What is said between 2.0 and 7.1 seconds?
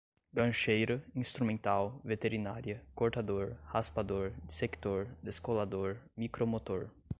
veterinária, cortador, raspador, dissector, descolador, micromotor